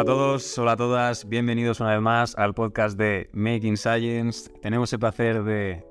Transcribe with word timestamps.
Hola 0.00 0.12
a 0.12 0.16
todos, 0.16 0.58
hola 0.58 0.72
a 0.72 0.76
todas, 0.78 1.28
bienvenidos 1.28 1.78
una 1.80 1.90
vez 1.90 2.00
más 2.00 2.34
al 2.38 2.54
podcast 2.54 2.96
de 2.96 3.28
Making 3.34 3.76
Science. 3.76 4.50
Tenemos 4.62 4.90
el 4.94 4.98
placer 4.98 5.44
de 5.44 5.84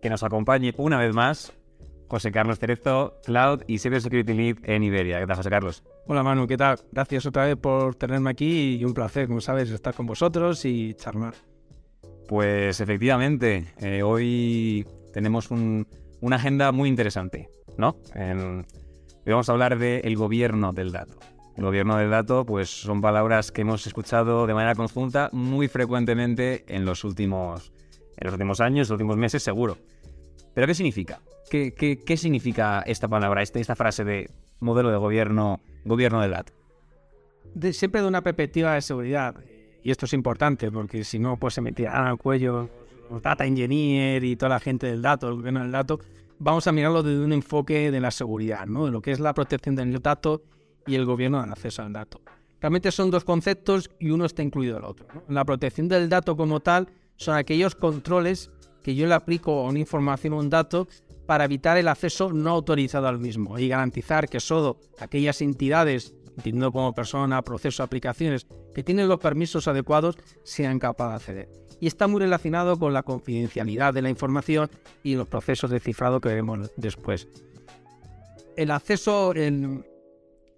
que 0.00 0.08
nos 0.08 0.22
acompañe 0.22 0.72
una 0.78 0.96
vez 0.96 1.14
más 1.14 1.52
José 2.08 2.32
Carlos 2.32 2.58
Cerezo, 2.58 3.20
Cloud 3.22 3.64
y 3.66 3.78
Cyber 3.78 4.00
Security 4.00 4.32
Lead 4.32 4.56
en 4.62 4.82
Iberia. 4.82 5.20
¿Qué 5.20 5.26
tal, 5.26 5.36
José 5.36 5.50
Carlos? 5.50 5.84
Hola 6.06 6.22
Manu, 6.22 6.46
¿qué 6.46 6.56
tal? 6.56 6.78
Gracias 6.90 7.26
otra 7.26 7.44
vez 7.44 7.56
por 7.56 7.96
tenerme 7.96 8.30
aquí 8.30 8.76
y 8.76 8.84
un 8.86 8.94
placer, 8.94 9.28
como 9.28 9.42
sabes, 9.42 9.68
estar 9.68 9.92
con 9.92 10.06
vosotros 10.06 10.64
y 10.64 10.94
charlar. 10.94 11.34
Pues 12.28 12.80
efectivamente, 12.80 13.74
eh, 13.78 14.02
hoy 14.02 14.86
tenemos 15.12 15.50
una 15.50 16.36
agenda 16.36 16.72
muy 16.72 16.88
interesante, 16.88 17.50
¿no? 17.76 17.98
hoy 18.16 18.64
vamos 19.26 19.50
a 19.50 19.52
hablar 19.52 19.78
del 19.78 20.16
gobierno 20.16 20.72
del 20.72 20.92
dato. 20.92 21.18
Gobierno 21.60 21.98
del 21.98 22.08
dato, 22.08 22.46
pues 22.46 22.70
son 22.70 23.02
palabras 23.02 23.52
que 23.52 23.60
hemos 23.60 23.86
escuchado 23.86 24.46
de 24.46 24.54
manera 24.54 24.74
conjunta 24.74 25.28
muy 25.32 25.68
frecuentemente 25.68 26.64
en 26.68 26.86
los 26.86 27.04
últimos, 27.04 27.70
en 28.16 28.24
los 28.24 28.32
últimos 28.32 28.60
años, 28.60 28.88
los 28.88 28.94
últimos 28.96 29.18
meses, 29.18 29.42
seguro. 29.42 29.76
¿Pero 30.54 30.66
qué 30.66 30.74
significa? 30.74 31.20
¿Qué, 31.50 31.72
qué, 31.74 32.16
significa 32.16 32.80
esta 32.86 33.08
palabra, 33.08 33.42
esta, 33.42 33.58
esta 33.58 33.76
frase 33.76 34.04
de 34.04 34.30
modelo 34.60 34.90
de 34.90 34.96
gobierno, 34.96 35.60
gobierno 35.84 36.22
del 36.22 36.30
dato? 36.30 36.52
siempre 37.72 38.00
de 38.00 38.08
una 38.08 38.22
perspectiva 38.22 38.74
de 38.74 38.80
seguridad. 38.80 39.34
Y 39.82 39.90
esto 39.90 40.06
es 40.06 40.12
importante 40.12 40.70
porque 40.70 41.04
si 41.04 41.18
no, 41.18 41.36
pues 41.36 41.54
se 41.54 41.60
metirán 41.60 42.06
al 42.06 42.16
cuello 42.16 42.70
data 43.22 43.44
engineer 43.44 44.24
y 44.24 44.36
toda 44.36 44.50
la 44.50 44.60
gente 44.60 44.86
del 44.86 45.02
dato, 45.02 45.28
el 45.28 45.34
gobierno 45.34 45.60
del 45.60 45.72
dato. 45.72 45.98
Vamos 46.38 46.66
a 46.66 46.72
mirarlo 46.72 47.02
desde 47.02 47.22
un 47.22 47.32
enfoque 47.32 47.90
de 47.90 48.00
la 48.00 48.10
seguridad, 48.10 48.66
¿no? 48.66 48.86
de 48.86 48.92
lo 48.92 49.02
que 49.02 49.10
es 49.10 49.20
la 49.20 49.34
protección 49.34 49.74
del 49.76 50.00
dato 50.00 50.42
y 50.86 50.94
el 50.94 51.04
gobierno 51.04 51.40
del 51.40 51.52
acceso 51.52 51.82
al 51.82 51.92
dato. 51.92 52.20
Realmente 52.60 52.92
son 52.92 53.10
dos 53.10 53.24
conceptos 53.24 53.90
y 53.98 54.10
uno 54.10 54.26
está 54.26 54.42
incluido 54.42 54.76
el 54.78 54.84
otro. 54.84 55.06
La 55.28 55.44
protección 55.44 55.88
del 55.88 56.08
dato 56.08 56.36
como 56.36 56.60
tal 56.60 56.88
son 57.16 57.36
aquellos 57.36 57.74
controles 57.74 58.50
que 58.82 58.94
yo 58.94 59.06
le 59.06 59.14
aplico 59.14 59.60
a 59.60 59.68
una 59.68 59.78
información 59.78 60.34
o 60.34 60.38
un 60.38 60.50
dato 60.50 60.88
para 61.26 61.44
evitar 61.44 61.76
el 61.78 61.88
acceso 61.88 62.32
no 62.32 62.50
autorizado 62.50 63.06
al 63.06 63.18
mismo 63.18 63.58
y 63.58 63.68
garantizar 63.68 64.28
que 64.28 64.40
solo 64.40 64.78
aquellas 64.98 65.40
entidades, 65.42 66.14
entendiendo 66.36 66.72
como 66.72 66.92
persona, 66.92 67.42
proceso, 67.42 67.82
aplicaciones, 67.82 68.46
que 68.74 68.82
tienen 68.82 69.08
los 69.08 69.20
permisos 69.20 69.68
adecuados, 69.68 70.18
sean 70.42 70.78
capaces 70.78 71.34
de 71.34 71.42
acceder. 71.42 71.60
Y 71.80 71.86
está 71.86 72.08
muy 72.08 72.20
relacionado 72.20 72.78
con 72.78 72.92
la 72.92 73.02
confidencialidad 73.02 73.94
de 73.94 74.02
la 74.02 74.10
información 74.10 74.70
y 75.02 75.14
los 75.14 75.28
procesos 75.28 75.70
de 75.70 75.80
cifrado 75.80 76.20
que 76.20 76.28
veremos 76.28 76.70
después. 76.76 77.26
El 78.56 78.70
acceso, 78.70 79.34
en 79.34 79.86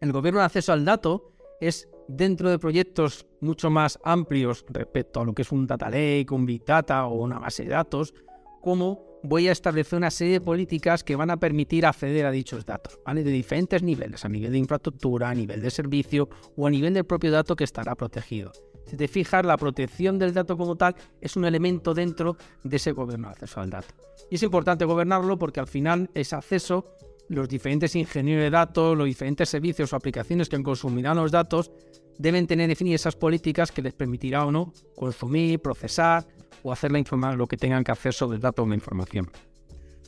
el 0.03 0.11
gobierno 0.11 0.41
de 0.41 0.47
acceso 0.47 0.73
al 0.73 0.85
dato 0.85 1.33
es 1.61 1.89
dentro 2.09 2.51
de 2.51 2.59
proyectos 2.59 3.25
mucho 3.41 3.71
más 3.71 4.01
amplios 4.03 4.65
respecto 4.69 5.21
a 5.21 5.25
lo 5.25 5.33
que 5.33 5.43
es 5.43 5.53
un 5.53 5.65
data 5.65 5.89
lake, 5.89 6.27
un 6.33 6.45
big 6.45 6.65
data 6.65 7.07
o 7.07 7.23
una 7.23 7.39
base 7.39 7.63
de 7.63 7.71
datos, 7.71 8.13
como 8.61 9.21
voy 9.23 9.47
a 9.47 9.53
establecer 9.53 9.97
una 9.97 10.11
serie 10.11 10.35
de 10.35 10.41
políticas 10.41 11.05
que 11.05 11.15
van 11.15 11.31
a 11.31 11.37
permitir 11.37 11.87
acceder 11.87 12.27
a 12.27 12.33
dichos 12.33 12.67
datos, 12.67 12.99
¿vale? 13.07 13.23
De 13.23 13.31
diferentes 13.31 13.81
niveles, 13.85 14.25
a 14.25 14.29
nivel 14.29 14.51
de 14.51 14.59
infraestructura, 14.59 15.31
a 15.31 15.35
nivel 15.37 15.63
de 15.63 15.71
servicio 15.71 16.29
o 16.57 16.67
a 16.67 16.71
nivel 16.71 16.95
del 16.95 17.05
propio 17.05 17.31
dato 17.31 17.55
que 17.55 17.63
estará 17.63 17.95
protegido. 17.95 18.51
Si 18.87 18.97
te 18.97 19.07
fijas, 19.07 19.47
la 19.47 19.57
protección 19.57 20.19
del 20.19 20.35
dato 20.35 20.57
como 20.57 20.75
tal 20.75 20.97
es 21.21 21.37
un 21.37 21.45
elemento 21.45 21.95
dentro 21.95 22.37
de 22.65 22.77
ese 22.77 22.91
gobierno 22.91 23.29
de 23.29 23.35
acceso 23.35 23.61
al 23.61 23.71
dato. 23.71 23.95
Y 24.29 24.35
es 24.35 24.43
importante 24.43 24.85
gobernarlo 24.85 25.39
porque 25.39 25.61
al 25.61 25.69
final 25.69 26.11
ese 26.15 26.35
acceso, 26.35 26.97
los 27.33 27.49
diferentes 27.49 27.97
ingenieros 27.97 28.43
de 28.43 28.51
datos, 28.51 28.97
los 28.97 29.07
diferentes 29.07 29.49
servicios 29.49 29.93
o 29.93 29.97
aplicaciones 29.97 30.49
que 30.49 30.63
consumirán 30.63 31.17
los 31.17 31.33
datos, 31.33 31.73
deben 32.19 32.47
tener 32.47 32.69
definidas 32.69 33.03
esas 33.03 33.17
políticas 33.17 33.73
que 33.73 33.81
les 33.81 33.95
permitirá 33.95 34.45
o 34.45 34.53
no 34.53 34.73
consumir, 34.95 35.61
procesar 35.61 36.27
o 36.63 36.73
hacer 36.73 36.93
la 36.93 36.99
información, 36.99 37.39
lo 37.39 37.47
que 37.47 37.57
tengan 37.57 37.85
que 37.85 37.93
hacer 37.93 38.13
sobre 38.13 38.37
el 38.37 38.43
dato 38.43 38.63
o 38.63 38.67
la 38.67 38.75
información. 38.75 39.31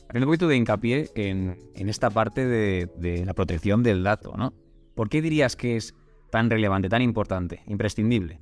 Hay 0.09 0.21
un 0.21 0.25
poquito 0.25 0.47
de 0.47 0.55
hincapié 0.55 1.09
en, 1.15 1.57
esta 1.75 2.11
parte 2.11 2.45
de, 2.45 3.23
la 3.25 3.33
protección 3.33 3.81
del 3.81 4.03
dato, 4.03 4.35
¿no? 4.37 4.53
¿Por 4.93 5.09
qué 5.09 5.21
dirías 5.21 5.55
que 5.55 5.75
es 5.75 5.95
tan 6.29 6.49
relevante, 6.49 6.89
tan 6.89 7.01
importante, 7.01 7.63
imprescindible? 7.65 8.39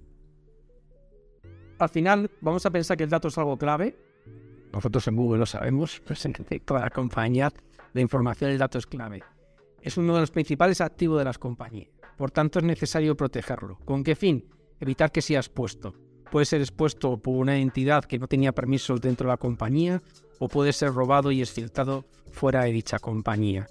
Al 1.80 1.90
final, 1.90 2.30
vamos 2.42 2.66
a 2.66 2.70
pensar 2.70 2.98
que 2.98 3.06
el 3.06 3.10
dato 3.10 3.30
es 3.30 3.38
algo 3.38 3.58
clave. 3.58 3.96
Nosotros 4.74 5.08
en 5.08 5.16
Google 5.16 5.40
lo 5.40 5.46
sabemos, 5.46 6.02
pues 6.06 6.26
en 6.26 6.34
toda 6.66 6.82
la 6.82 6.90
compañía, 6.90 7.52
la 7.94 8.02
información 8.02 8.50
del 8.50 8.60
dato 8.60 8.78
es 8.78 8.88
clave. 8.88 9.24
Es 9.82 9.98
uno 9.98 10.16
de 10.16 10.22
los 10.22 10.32
principales 10.32 10.82
activos 10.82 11.20
de 11.20 11.26
las 11.26 11.38
compañías. 11.38 11.90
Por 12.18 12.32
tanto, 12.32 12.60
es 12.60 12.66
necesario 12.66 13.16
protegerlo. 13.16 13.78
¿Con 13.86 14.04
qué 14.04 14.16
fin? 14.16 14.48
Evitar 14.80 15.12
que 15.12 15.22
sea 15.22 15.40
expuesto. 15.40 15.94
Puede 16.32 16.46
ser 16.46 16.62
expuesto 16.62 17.18
por 17.18 17.36
una 17.36 17.58
entidad 17.58 18.06
que 18.06 18.18
no 18.18 18.28
tenía 18.28 18.54
permisos 18.54 19.02
dentro 19.02 19.28
de 19.28 19.34
la 19.34 19.38
compañía 19.38 20.02
o 20.40 20.48
puede 20.48 20.74
ser 20.74 20.94
robado 20.94 21.32
y 21.32 21.42
exfiltrado 21.42 22.06
fuera 22.32 22.64
de 22.64 22.72
dicha 22.72 23.00
compañía. 23.00 23.68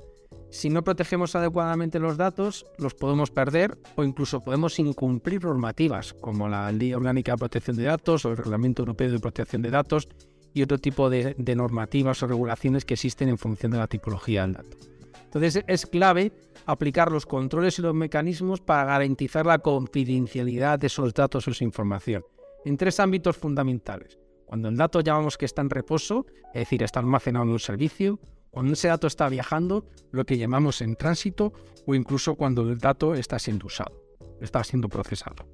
Si 0.50 0.68
no 0.68 0.84
protegemos 0.84 1.34
adecuadamente 1.34 1.98
los 1.98 2.18
datos, 2.18 2.66
los 2.78 2.94
podemos 2.94 3.30
perder 3.30 3.78
o 3.96 4.04
incluso 4.04 4.40
podemos 4.40 4.78
incumplir 4.78 5.42
normativas 5.42 6.12
como 6.12 6.46
la 6.46 6.70
Ley 6.70 6.92
Orgánica 6.92 7.32
de 7.32 7.38
Protección 7.38 7.76
de 7.76 7.84
Datos 7.84 8.26
o 8.26 8.30
el 8.30 8.36
Reglamento 8.36 8.82
Europeo 8.82 9.10
de 9.10 9.18
Protección 9.18 9.62
de 9.62 9.70
Datos 9.70 10.08
y 10.54 10.62
otro 10.62 10.78
tipo 10.78 11.10
de, 11.10 11.34
normativas 11.56 12.22
o 12.22 12.26
regulaciones 12.26 12.84
que 12.84 12.94
existen 12.94 13.28
en 13.28 13.38
función 13.38 13.72
de 13.72 13.78
la 13.78 13.86
tipología 13.86 14.42
del 14.42 14.54
dato. 14.54 14.76
Entonces 15.24 15.64
es 15.66 15.86
clave 15.86 16.32
aplicar 16.66 17.10
los 17.10 17.26
controles 17.26 17.78
y 17.78 17.82
los 17.82 17.94
mecanismos 17.94 18.60
para 18.60 18.84
garantizar 18.84 19.46
la 19.46 19.58
confidencialidad 19.58 20.78
de 20.78 20.88
esos 20.88 21.14
datos 21.14 21.48
o 21.48 21.50
esa 21.50 21.64
información 21.64 22.22
en 22.64 22.76
tres 22.76 23.00
ámbitos 23.00 23.36
fundamentales. 23.36 24.18
Cuando 24.46 24.68
el 24.68 24.76
dato 24.76 25.00
llamamos 25.00 25.38
que 25.38 25.46
está 25.46 25.62
en 25.62 25.70
reposo, 25.70 26.26
es 26.52 26.60
decir, 26.60 26.82
está 26.82 27.00
almacenado 27.00 27.44
en 27.44 27.52
un 27.52 27.58
servicio, 27.58 28.20
cuando 28.50 28.74
ese 28.74 28.88
dato 28.88 29.06
está 29.06 29.28
viajando, 29.28 29.86
lo 30.10 30.26
que 30.26 30.36
llamamos 30.36 30.82
en 30.82 30.94
tránsito, 30.94 31.52
o 31.86 31.94
incluso 31.94 32.34
cuando 32.34 32.62
el 32.62 32.78
dato 32.78 33.14
está 33.14 33.38
siendo 33.38 33.66
usado, 33.66 34.04
está 34.40 34.62
siendo 34.62 34.88
procesado. 34.88 35.46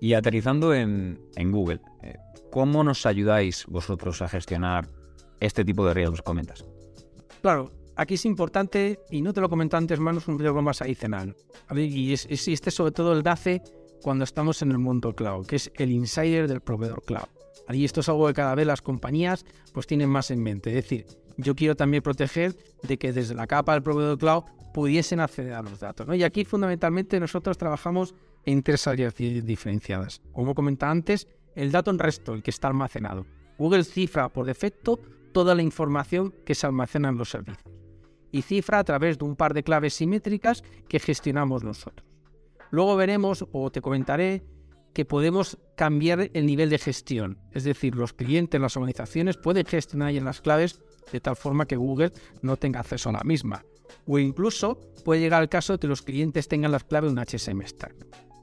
Y 0.00 0.14
aterrizando 0.14 0.74
en, 0.74 1.18
Google, 1.50 1.80
eh, 2.02 2.16
¿cómo 2.50 2.84
nos 2.84 3.06
ayudáis 3.06 3.64
vosotros 3.66 4.20
a 4.22 4.28
gestionar 4.28 4.88
este 5.40 5.64
tipo 5.64 5.86
de 5.86 5.94
riesgos? 5.94 6.22
Comentas. 6.22 6.64
Claro, 7.42 7.72
aquí 7.96 8.14
es 8.14 8.24
importante, 8.24 9.00
y 9.10 9.22
no 9.22 9.32
te 9.32 9.40
lo 9.40 9.48
comenté 9.48 9.76
antes, 9.76 9.98
manos, 10.00 10.28
un 10.28 10.38
riesgo 10.38 10.62
más 10.62 10.82
adicional. 10.82 11.36
Y 11.74 12.12
existe 12.12 12.70
sobre 12.70 12.92
todo 12.92 13.12
el 13.12 13.22
DACE 13.22 13.62
cuando 14.02 14.24
estamos 14.24 14.60
en 14.62 14.70
el 14.70 14.78
mundo 14.78 15.14
cloud, 15.14 15.46
que 15.46 15.56
es 15.56 15.72
el 15.76 15.90
insider 15.90 16.48
del 16.48 16.60
proveedor 16.60 17.02
cloud. 17.04 17.28
Y 17.70 17.84
esto 17.84 18.00
es 18.00 18.08
algo 18.08 18.26
que 18.26 18.34
cada 18.34 18.54
vez 18.54 18.66
las 18.66 18.82
compañías 18.82 19.46
pues 19.72 19.86
tienen 19.86 20.10
más 20.10 20.30
en 20.30 20.42
mente. 20.42 20.70
Es 20.70 20.76
decir, 20.76 21.06
yo 21.36 21.54
quiero 21.54 21.74
también 21.74 22.02
proteger 22.02 22.54
de 22.82 22.98
que 22.98 23.12
desde 23.12 23.34
la 23.34 23.46
capa 23.46 23.72
del 23.72 23.82
proveedor 23.82 24.18
cloud 24.18 24.44
pudiesen 24.74 25.20
acceder 25.20 25.54
a 25.54 25.62
los 25.62 25.80
datos. 25.80 26.06
Y 26.14 26.22
aquí 26.22 26.44
fundamentalmente 26.44 27.18
nosotros 27.18 27.56
trabajamos 27.56 28.14
en 28.46 28.62
tres 28.62 28.86
áreas 28.86 29.14
diferenciadas. 29.14 30.20
Como 30.32 30.54
comentaba 30.54 30.92
antes, 30.92 31.28
el 31.54 31.72
dato 31.72 31.90
en 31.90 31.98
resto, 31.98 32.34
el 32.34 32.42
que 32.42 32.50
está 32.50 32.68
almacenado. 32.68 33.26
Google 33.58 33.84
cifra 33.84 34.28
por 34.28 34.46
defecto 34.46 34.98
toda 35.32 35.54
la 35.54 35.62
información 35.62 36.34
que 36.44 36.54
se 36.54 36.66
almacena 36.66 37.08
en 37.08 37.18
los 37.18 37.30
servicios 37.30 37.74
y 38.34 38.42
cifra 38.42 38.80
a 38.80 38.84
través 38.84 39.16
de 39.16 39.24
un 39.24 39.36
par 39.36 39.54
de 39.54 39.62
claves 39.62 39.94
simétricas 39.94 40.64
que 40.88 40.98
gestionamos 40.98 41.62
nosotros. 41.62 42.04
Luego 42.72 42.96
veremos 42.96 43.46
o 43.52 43.70
te 43.70 43.80
comentaré 43.80 44.42
que 44.92 45.04
podemos 45.04 45.56
cambiar 45.76 46.30
el 46.34 46.44
nivel 46.44 46.68
de 46.68 46.78
gestión, 46.78 47.38
es 47.52 47.62
decir, 47.62 47.94
los 47.94 48.12
clientes, 48.12 48.60
las 48.60 48.76
organizaciones 48.76 49.36
pueden 49.36 49.64
gestionar 49.64 50.12
en 50.12 50.24
las 50.24 50.40
claves 50.40 50.80
de 51.12 51.20
tal 51.20 51.36
forma 51.36 51.66
que 51.66 51.76
Google 51.76 52.10
no 52.42 52.56
tenga 52.56 52.80
acceso 52.80 53.10
a 53.10 53.12
la 53.12 53.22
misma. 53.22 53.64
O 54.04 54.18
incluso 54.18 54.80
puede 55.04 55.20
llegar 55.20 55.40
al 55.40 55.48
caso 55.48 55.74
de 55.74 55.78
que 55.78 55.86
los 55.86 56.02
clientes 56.02 56.48
tengan 56.48 56.72
las 56.72 56.82
claves 56.82 57.14
de 57.14 57.20
un 57.20 57.24
HSM 57.24 57.62
stack. 57.64 57.94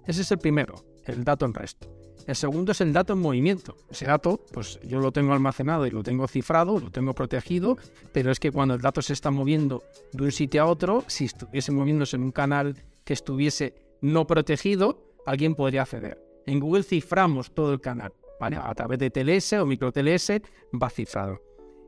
Ese 0.05 0.21
es 0.21 0.31
el 0.31 0.39
primero, 0.39 0.83
el 1.05 1.23
dato 1.23 1.45
en 1.45 1.53
resto. 1.53 1.87
El 2.27 2.35
segundo 2.35 2.71
es 2.71 2.81
el 2.81 2.93
dato 2.93 3.13
en 3.13 3.19
movimiento. 3.19 3.75
Ese 3.89 4.05
dato, 4.05 4.45
pues 4.53 4.79
yo 4.83 4.99
lo 4.99 5.11
tengo 5.11 5.33
almacenado 5.33 5.87
y 5.87 5.91
lo 5.91 6.03
tengo 6.03 6.27
cifrado, 6.27 6.79
lo 6.79 6.91
tengo 6.91 7.13
protegido, 7.13 7.77
pero 8.11 8.31
es 8.31 8.39
que 8.39 8.51
cuando 8.51 8.75
el 8.75 8.81
dato 8.81 9.01
se 9.01 9.13
está 9.13 9.31
moviendo 9.31 9.83
de 10.13 10.23
un 10.25 10.31
sitio 10.31 10.61
a 10.61 10.65
otro, 10.65 11.03
si 11.07 11.25
estuviese 11.25 11.71
moviéndose 11.71 12.15
en 12.15 12.23
un 12.23 12.31
canal 12.31 12.75
que 13.03 13.13
estuviese 13.13 13.73
no 14.01 14.27
protegido, 14.27 15.03
alguien 15.25 15.55
podría 15.55 15.83
acceder. 15.83 16.21
En 16.45 16.59
Google 16.59 16.83
ciframos 16.83 17.53
todo 17.53 17.73
el 17.73 17.81
canal, 17.81 18.13
A 18.39 18.75
través 18.75 18.99
de 18.99 19.09
TLS 19.09 19.53
o 19.53 19.65
micro 19.65 19.91
TLS 19.91 20.41
va 20.81 20.89
cifrado. 20.89 21.39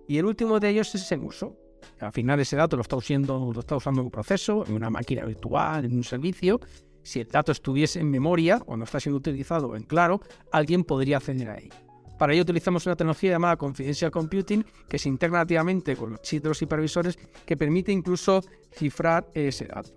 Y 0.07 0.17
el 0.17 0.25
último 0.25 0.59
de 0.59 0.69
ellos 0.69 0.93
es 0.93 1.11
en 1.11 1.23
uso. 1.23 1.57
Al 1.99 2.11
final 2.11 2.39
ese 2.39 2.55
dato 2.55 2.75
lo 2.75 2.81
está, 2.81 2.95
usando, 2.95 3.51
lo 3.53 3.59
está 3.59 3.75
usando 3.75 4.01
en 4.01 4.05
un 4.05 4.11
proceso, 4.11 4.63
en 4.67 4.73
una 4.73 4.89
máquina 4.89 5.25
virtual, 5.25 5.85
en 5.85 5.95
un 5.95 6.03
servicio, 6.03 6.59
si 7.03 7.19
el 7.19 7.27
dato 7.27 7.51
estuviese 7.51 7.99
en 7.99 8.09
memoria, 8.09 8.59
cuando 8.59 8.85
está 8.85 8.99
siendo 8.99 9.17
utilizado 9.17 9.75
en 9.75 9.83
claro, 9.83 10.21
alguien 10.51 10.83
podría 10.83 11.17
acceder 11.17 11.49
a 11.49 11.55
él. 11.55 11.69
Para 12.17 12.33
ello 12.33 12.43
utilizamos 12.43 12.85
una 12.85 12.95
tecnología 12.95 13.31
llamada 13.31 13.57
Confidential 13.57 14.11
Computing 14.11 14.65
que 14.87 14.97
se 14.97 15.09
integra 15.09 15.39
nativamente 15.39 15.95
con 15.95 16.11
los 16.11 16.21
chips 16.21 16.43
de 16.43 17.03
los 17.03 17.17
que 17.45 17.57
permite 17.57 17.91
incluso 17.91 18.41
cifrar 18.71 19.27
ese 19.33 19.65
dato 19.65 19.89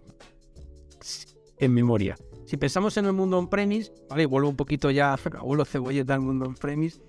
en 1.59 1.73
memoria. 1.73 2.17
Si 2.47 2.57
pensamos 2.57 2.97
en 2.97 3.07
el 3.07 3.13
mundo 3.13 3.39
on-premise, 3.39 3.93
¿vale? 4.09 4.27
Vuelvo 4.27 4.49
un 4.49 4.57
poquito 4.57 4.91
ya, 4.91 5.17
vuelvo 5.43 5.65
cebolleta 5.65 6.15
al 6.15 6.21
mundo 6.21 6.47
on-premise, 6.47 7.01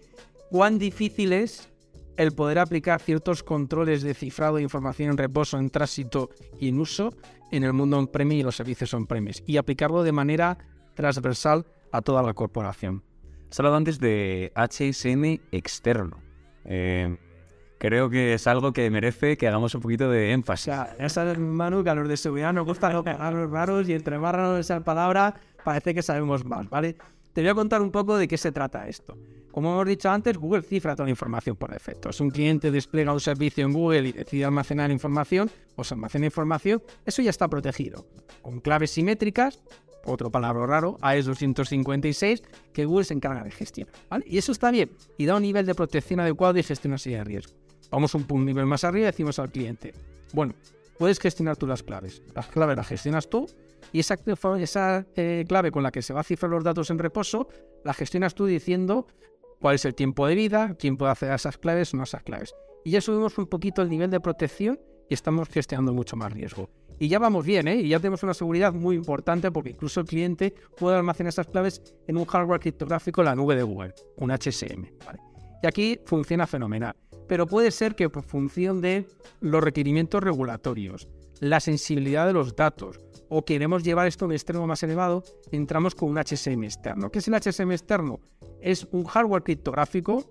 ¿cuán 0.50 0.78
difícil 0.78 1.34
es 1.34 1.70
el 2.18 2.34
poder 2.34 2.60
aplicar 2.60 3.00
ciertos 3.00 3.44
controles 3.44 4.02
de 4.02 4.14
cifrado 4.14 4.56
de 4.56 4.64
información 4.64 5.12
en 5.12 5.18
reposo, 5.18 5.58
en 5.58 5.70
tránsito 5.70 6.32
y 6.60 6.70
en 6.70 6.80
uso 6.80 7.14
en 7.52 7.64
el 7.64 7.74
mundo 7.74 7.98
on-premise 7.98 8.40
y 8.40 8.44
los 8.44 8.56
servicios 8.56 8.94
on-premise 8.94 9.44
y 9.46 9.58
aplicarlo 9.58 10.04
de 10.04 10.12
manera 10.12 10.58
transversal 10.96 11.66
a 11.92 12.02
toda 12.02 12.24
la 12.24 12.34
corporación? 12.34 13.04
Has 13.50 13.60
hablado 13.60 13.78
antes 13.78 14.00
de 14.00 14.52
HSM 14.56 15.40
externo. 15.52 16.18
Eh, 16.66 17.18
creo 17.78 18.10
que 18.10 18.34
es 18.34 18.48
algo 18.48 18.74
que 18.74 18.90
merece 18.90 19.38
que 19.38 19.48
hagamos 19.48 19.74
un 19.76 19.82
poquito 19.82 20.10
de 20.10 20.32
énfasis. 20.32 20.68
O 20.68 20.76
sea, 20.76 20.98
ya 20.98 21.10
sabes, 21.10 21.38
Manu, 21.38 21.84
que 21.84 21.90
a 21.90 21.96
los 21.96 22.10
de 22.10 22.18
seguridad 22.18 22.54
nos 22.54 22.66
gustan 22.66 22.94
los 22.94 23.04
palabras 23.04 23.50
raros 23.50 23.88
y 23.88 23.94
entre 23.94 24.18
más 24.20 24.34
raros 24.34 24.60
esa 24.60 24.82
palabra, 24.82 25.36
parece 25.64 25.94
que 25.94 26.02
sabemos 26.02 26.44
más, 26.46 26.70
¿vale? 26.70 26.98
Te 27.34 27.42
voy 27.42 27.50
a 27.50 27.56
contar 27.56 27.82
un 27.82 27.92
poco 27.92 28.18
de 28.18 28.28
qué 28.28 28.38
se 28.38 28.52
trata 28.52 28.88
esto. 28.88 29.18
Como 29.58 29.74
hemos 29.74 29.88
dicho 29.88 30.12
antes, 30.12 30.38
Google 30.38 30.62
cifra 30.62 30.96
toda 30.96 31.06
la 31.06 31.10
información 31.10 31.56
por 31.56 31.72
defecto. 31.72 32.14
Si 32.14 32.22
un 32.22 32.30
cliente 32.30 32.70
despliega 32.70 33.12
un 33.12 33.20
servicio 33.20 33.66
en 33.66 33.74
Google 33.74 34.10
y 34.10 34.12
decide 34.12 34.46
almacenar 34.46 34.92
información, 34.92 35.50
o 35.76 35.84
se 35.84 35.96
almacena 35.96 36.28
información, 36.28 36.84
eso 37.08 37.24
ya 37.24 37.32
está 37.32 37.48
protegido. 37.48 38.06
Con 38.44 38.60
claves 38.60 38.92
simétricas, 38.92 39.64
otro 40.06 40.30
palabra 40.30 40.68
raro, 40.68 41.00
AES 41.02 41.26
256, 41.26 42.44
que 42.72 42.86
Google 42.86 43.06
se 43.06 43.16
encarga 43.16 43.44
de 43.44 43.50
gestionar. 43.50 43.96
Y 44.28 44.38
eso 44.38 44.52
está 44.52 44.70
bien 44.70 44.92
y 45.18 45.26
da 45.26 45.38
un 45.38 45.42
nivel 45.42 45.66
de 45.66 45.74
protección 45.74 46.20
adecuado 46.20 46.60
y 46.60 46.62
gestión 46.62 46.94
así 46.94 47.10
de 47.10 47.24
riesgo. 47.24 47.56
Vamos 47.90 48.14
un 48.14 48.46
nivel 48.46 48.68
más 48.68 48.84
arriba 48.84 49.08
y 49.08 49.12
decimos 49.12 49.40
al 49.40 49.50
cliente, 49.50 49.92
bueno, 50.34 50.54
puedes 51.00 51.20
gestionar 51.20 51.58
tú 51.58 51.66
las 51.66 51.82
claves. 51.82 52.22
Las 52.36 52.46
claves 52.46 52.78
las 52.78 52.88
gestionas 52.88 53.28
tú 53.28 53.48
y 53.92 54.02
esa, 54.02 54.20
esa 54.60 55.08
eh, 55.16 55.46
clave 55.48 55.72
con 55.72 55.82
la 55.82 55.92
que 55.92 56.04
se 56.04 56.14
va 56.14 56.20
a 56.20 56.24
cifrar 56.24 56.52
los 56.52 56.64
datos 56.64 56.92
en 56.92 57.00
reposo, 57.00 57.48
la 57.84 57.96
gestionas 57.96 58.36
tú 58.36 58.46
diciendo 58.46 59.08
cuál 59.60 59.76
es 59.76 59.86
el 59.86 59.96
tiempo 59.96 60.28
de 60.28 60.36
vida, 60.36 60.76
quién 60.78 60.98
puede 60.98 61.12
acceder 61.12 61.34
a 61.34 61.36
esas 61.36 61.58
claves 61.58 61.94
o 61.94 61.98
no 61.98 62.04
a 62.04 62.06
esas 62.06 62.24
claves. 62.24 62.54
Y 62.84 62.92
ya 62.92 63.02
subimos 63.02 63.38
un 63.38 63.48
poquito 63.48 63.82
el 63.82 63.90
nivel 63.90 64.10
de 64.10 64.20
protección 64.20 64.80
y 65.10 65.14
estamos 65.14 65.50
gestionando 65.50 65.94
mucho 65.94 66.16
más 66.16 66.32
riesgo. 66.32 66.70
Y 67.00 67.10
ya 67.10 67.20
vamos 67.20 67.46
bien, 67.46 67.68
¿eh? 67.68 67.76
Y 67.76 67.90
ya 67.90 68.00
tenemos 68.00 68.24
una 68.24 68.34
seguridad 68.34 68.74
muy 68.74 68.96
importante 68.96 69.52
porque 69.52 69.70
incluso 69.70 70.00
el 70.00 70.08
cliente 70.08 70.54
puede 70.78 70.98
almacenar 70.98 71.30
esas 71.30 71.48
claves 71.48 71.82
en 72.08 72.18
un 72.18 72.26
hardware 72.26 72.60
criptográfico 72.60 73.22
en 73.22 73.26
la 73.26 73.36
nube 73.36 73.56
de 73.56 73.64
Google, 73.64 73.94
un 74.16 74.32
HSM. 74.32 74.86
Y 75.64 75.68
aquí 75.68 76.00
funciona 76.06 76.48
fenomenal. 76.48 76.96
Pero 77.28 77.46
puede 77.46 77.72
ser 77.72 77.96
que 77.96 78.10
por 78.10 78.24
función 78.24 78.82
de 78.82 79.06
los 79.42 79.64
requerimientos 79.64 80.24
regulatorios, 80.24 81.08
la 81.40 81.60
sensibilidad 81.60 82.26
de 82.28 82.34
los 82.34 82.56
datos, 82.56 83.00
o 83.30 83.44
queremos 83.44 83.84
llevar 83.84 84.08
esto 84.08 84.26
a 84.26 84.28
un 84.28 84.34
extremo 84.34 84.68
más 84.68 84.84
elevado, 84.84 85.24
entramos 85.52 85.96
con 85.96 86.10
un 86.10 86.18
HSM 86.18 86.64
externo. 86.64 87.10
¿Qué 87.10 87.20
es 87.20 87.28
el 87.28 87.34
HSM 87.36 87.72
externo? 87.72 88.20
Es 88.62 88.88
un 88.92 89.04
hardware 89.04 89.44
criptográfico, 89.44 90.24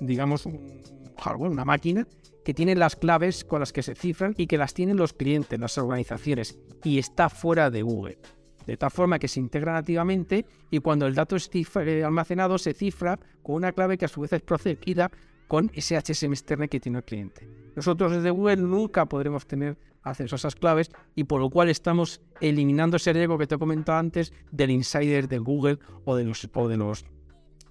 digamos 0.00 0.46
un 0.46 0.82
hardware, 1.18 1.50
una 1.50 1.64
máquina, 1.64 2.06
que 2.44 2.54
tiene 2.54 2.74
las 2.74 2.96
claves 2.96 3.44
con 3.44 3.60
las 3.60 3.72
que 3.72 3.82
se 3.82 3.94
cifran 3.94 4.34
y 4.36 4.46
que 4.46 4.58
las 4.58 4.74
tienen 4.74 4.96
los 4.96 5.12
clientes, 5.12 5.58
las 5.58 5.78
organizaciones, 5.78 6.58
y 6.82 6.98
está 6.98 7.28
fuera 7.28 7.70
de 7.70 7.82
Google. 7.82 8.18
De 8.66 8.76
tal 8.76 8.90
forma 8.90 9.18
que 9.18 9.28
se 9.28 9.40
integra 9.40 9.72
nativamente 9.72 10.46
y 10.70 10.78
cuando 10.80 11.06
el 11.06 11.14
dato 11.14 11.36
es 11.36 11.50
eh, 11.52 12.04
almacenado 12.04 12.58
se 12.58 12.74
cifra 12.74 13.18
con 13.42 13.56
una 13.56 13.72
clave 13.72 13.98
que 13.98 14.04
a 14.04 14.08
su 14.08 14.20
vez 14.20 14.32
es 14.32 14.42
procedida 14.42 15.10
con 15.48 15.70
ese 15.74 15.96
HSM 15.96 16.32
externo 16.32 16.68
que 16.68 16.78
tiene 16.78 16.98
el 16.98 17.04
cliente. 17.04 17.48
Nosotros 17.74 18.12
desde 18.12 18.30
Google 18.30 18.58
nunca 18.58 19.06
podremos 19.06 19.46
tener 19.46 19.76
acceso 20.02 20.34
a 20.34 20.38
esas 20.38 20.54
claves 20.54 20.90
y 21.14 21.24
por 21.24 21.40
lo 21.40 21.50
cual 21.50 21.68
estamos 21.68 22.20
eliminando 22.40 22.96
ese 22.96 23.12
riesgo 23.12 23.38
que 23.38 23.46
te 23.46 23.54
he 23.54 23.58
comentado 23.58 23.98
antes 23.98 24.32
del 24.50 24.70
insider 24.70 25.28
de 25.28 25.38
Google 25.38 25.78
o 26.04 26.16
de 26.16 26.24
los, 26.24 26.48
o 26.54 26.68
de 26.68 26.76
los 26.76 27.04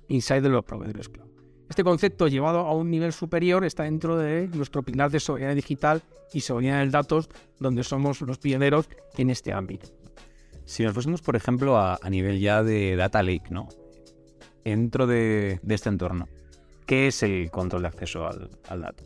insiders 0.07 0.43
de 0.43 0.49
los 0.49 0.65
proveedores 0.65 1.09
cloud. 1.09 1.29
Este 1.69 1.83
concepto 1.83 2.27
llevado 2.27 2.61
a 2.61 2.73
un 2.73 2.89
nivel 2.89 3.13
superior 3.13 3.63
está 3.63 3.83
dentro 3.83 4.17
de 4.17 4.47
nuestro 4.47 4.81
pilar 4.81 5.11
de 5.11 5.19
seguridad 5.19 5.53
digital 5.53 6.01
y 6.33 6.41
seguridad 6.41 6.83
de 6.83 6.89
datos, 6.89 7.29
donde 7.59 7.83
somos 7.83 8.21
los 8.21 8.39
pioneros 8.39 8.89
en 9.17 9.29
este 9.29 9.53
ámbito. 9.53 9.87
Si 10.65 10.83
nos 10.83 10.93
fuésemos, 10.93 11.21
por 11.21 11.35
ejemplo, 11.35 11.77
a, 11.77 11.99
nivel 12.09 12.39
ya 12.39 12.63
de 12.63 12.95
data 12.95 13.21
lake, 13.21 13.49
¿no? 13.51 13.69
Dentro 14.63 15.07
de, 15.07 15.59
este 15.67 15.89
entorno, 15.89 16.27
¿qué 16.85 17.07
es 17.07 17.23
el 17.23 17.49
control 17.49 17.83
de 17.83 17.87
acceso 17.87 18.27
al 18.27 18.81
dato? 18.81 19.03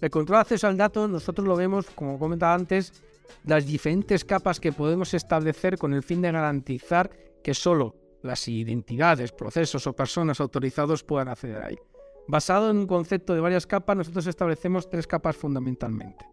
El 0.00 0.10
control 0.10 0.38
de 0.38 0.40
acceso 0.40 0.66
al 0.66 0.76
dato 0.76 1.06
nosotros 1.06 1.46
lo 1.46 1.56
vemos, 1.56 1.86
como 1.90 2.18
comentaba 2.18 2.54
antes, 2.54 2.92
las 3.44 3.66
diferentes 3.66 4.24
capas 4.24 4.58
que 4.58 4.72
podemos 4.72 5.12
establecer 5.14 5.76
con 5.78 5.92
el 5.92 6.02
fin 6.02 6.22
de 6.22 6.32
garantizar 6.32 7.10
que 7.42 7.54
solo 7.54 7.96
las 8.22 8.48
identidades, 8.48 9.32
procesos 9.32 9.86
o 9.86 9.92
personas 9.94 10.40
autorizados 10.40 11.04
puedan 11.04 11.28
acceder 11.28 11.62
a 11.62 11.68
él. 11.68 11.78
Basado 12.28 12.70
en 12.70 12.78
un 12.78 12.86
concepto 12.86 13.34
de 13.34 13.40
varias 13.40 13.66
capas, 13.66 13.96
nosotros 13.96 14.26
establecemos 14.26 14.88
tres 14.88 15.06
capas 15.06 15.36
fundamentalmente. 15.36 16.24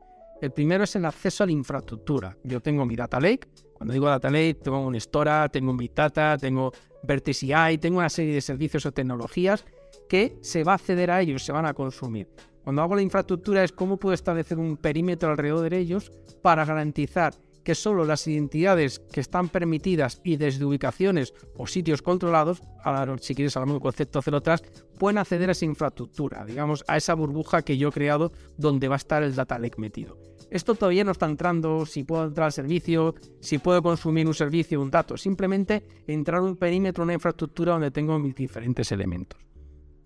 El 0.42 0.52
primero 0.52 0.84
es 0.84 0.96
el 0.96 1.06
acceso 1.06 1.44
a 1.44 1.48
la 1.48 1.54
infraestructura. 1.54 2.38
Yo 2.44 2.62
tengo 2.62 2.86
mi 2.86 2.96
data 2.96 3.20
lake. 3.20 3.48
Cuando 3.74 3.94
digo 3.94 4.08
data 4.08 4.30
lake, 4.30 4.60
tengo 4.64 4.80
un 4.80 5.00
Stora, 5.00 5.50
tengo 5.50 5.72
un 5.72 5.78
Big 5.78 5.94
Data, 5.94 6.38
tengo 6.38 6.72
Vertex 7.04 7.44
AI, 7.44 7.78
tengo 7.78 8.00
una 8.00 8.10
serie 8.10 8.34
de 8.34 8.42
servicios 8.42 8.86
o 8.86 8.92
tecnologías 8.92 9.66
que 10.08 10.38
se 10.42 10.64
va 10.64 10.74
a 10.74 10.76
acceder 10.76 11.12
a 11.12 11.22
ellos, 11.22 11.44
se 11.44 11.52
van 11.52 11.66
a 11.66 11.74
consumir. 11.74 12.28
Cuando 12.64 12.82
hago 12.82 12.96
la 12.96 13.02
infraestructura 13.02 13.64
es 13.64 13.72
cómo 13.72 13.98
puedo 13.98 14.14
establecer 14.14 14.58
un 14.58 14.78
perímetro 14.78 15.30
alrededor 15.30 15.70
de 15.70 15.78
ellos 15.78 16.12
para 16.42 16.66
garantizar 16.66 17.34
que 17.68 17.76
solo 17.76 18.06
las 18.06 18.26
identidades 18.28 19.00
que 19.00 19.20
están 19.20 19.50
permitidas 19.50 20.22
y 20.24 20.38
desde 20.38 20.64
ubicaciones 20.64 21.34
o 21.58 21.68
sitios 21.68 22.02
controlados, 22.02 22.62
ahora 22.82 23.18
si 23.20 23.36
quieres 23.36 23.58
hablamos 23.58 23.76
del 23.76 23.82
concepto 23.82 24.22
cero 24.22 24.38
atrás, 24.38 24.64
pueden 24.98 25.18
acceder 25.18 25.50
a 25.50 25.52
esa 25.52 25.66
infraestructura, 25.66 26.46
digamos, 26.46 26.86
a 26.88 26.96
esa 26.96 27.14
burbuja 27.14 27.64
que 27.64 27.78
yo 27.78 27.90
he 27.90 27.92
creado 27.92 28.32
donde 28.56 28.88
va 28.88 28.96
a 28.96 29.04
estar 29.04 29.22
el 29.22 29.36
data 29.36 29.60
lake 29.60 29.82
metido. 29.82 30.18
Esto 30.50 30.76
todavía 30.76 31.04
no 31.04 31.12
está 31.12 31.26
entrando, 31.26 31.86
si 31.86 32.06
puedo 32.06 32.24
entrar 32.24 32.46
al 32.46 32.54
servicio, 32.54 33.16
si 33.42 33.58
puedo 33.58 33.84
consumir 33.84 34.28
un 34.28 34.34
servicio, 34.34 34.82
un 34.82 34.90
dato, 34.90 35.18
simplemente 35.18 35.84
entrar 36.08 36.42
un 36.42 36.56
perímetro, 36.56 37.04
una 37.04 37.16
infraestructura 37.16 37.74
donde 37.74 37.92
tengo 37.92 38.18
mis 38.18 38.34
diferentes 38.34 38.94
elementos. 38.94 39.42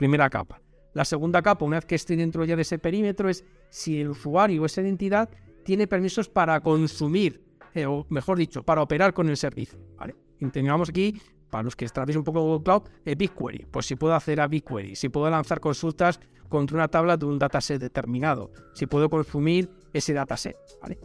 Primera 0.02 0.32
capa. 0.32 0.60
La 0.96 1.06
segunda 1.06 1.44
capa, 1.44 1.64
una 1.64 1.78
vez 1.78 1.86
que 1.86 1.94
estoy 1.94 2.16
dentro 2.16 2.44
ya 2.44 2.56
de 2.56 2.64
ese 2.64 2.80
perímetro, 2.80 3.30
es 3.30 3.46
si 3.70 4.02
el 4.02 4.10
usuario 4.10 4.64
o 4.64 4.66
esa 4.66 4.82
identidad 4.82 5.30
tiene 5.64 5.86
permisos 5.86 6.28
para 6.28 6.60
consumir 6.60 7.46
eh, 7.76 7.86
o 7.86 8.08
mejor 8.10 8.40
dicho, 8.40 8.64
para 8.64 8.82
operar 8.82 9.14
con 9.14 9.30
el 9.30 9.38
servicio. 9.38 9.78
¿vale? 9.96 10.16
Y 10.40 10.48
tengamos 10.48 10.90
aquí, 10.90 11.22
para 11.52 11.62
los 11.62 11.76
que 11.76 11.86
tratéis 11.86 12.18
un 12.18 12.24
poco 12.24 12.42
Google 12.42 12.64
Cloud, 12.64 12.82
eh, 13.06 13.14
BigQuery. 13.14 13.68
Pues 13.70 13.86
si 13.86 13.96
puedo 13.96 14.16
hacer 14.16 14.42
a 14.42 14.48
BigQuery, 14.48 14.96
si 14.96 15.10
puedo 15.10 15.30
lanzar 15.30 15.60
consultas 15.60 16.20
contra 16.50 16.78
una 16.78 16.88
tabla 16.88 17.16
de 17.16 17.28
un 17.28 17.38
dataset 17.38 17.80
determinado, 17.80 18.52
si 18.74 18.88
puedo 18.88 19.08
consumir 19.08 19.70
ese 19.94 20.14
dataset. 20.14 20.58
¿vale? 20.82 21.00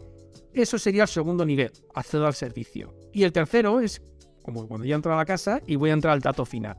Eso 0.54 0.78
sería 0.78 1.02
el 1.02 1.08
segundo 1.08 1.44
nivel, 1.44 1.70
accedo 1.92 2.26
al 2.26 2.32
servicio. 2.32 2.94
Y 3.12 3.24
el 3.24 3.32
tercero 3.32 3.78
es, 3.78 4.00
como 4.42 4.66
cuando 4.66 4.86
ya 4.86 4.94
entro 4.94 5.12
a 5.12 5.18
la 5.18 5.26
casa 5.26 5.60
y 5.66 5.76
voy 5.76 5.90
a 5.90 5.92
entrar 5.92 6.14
al 6.14 6.20
dato 6.20 6.46
final, 6.46 6.78